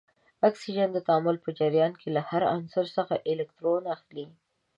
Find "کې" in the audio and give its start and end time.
1.99-2.09